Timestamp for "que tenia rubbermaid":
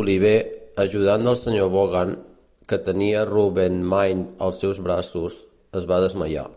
2.72-4.26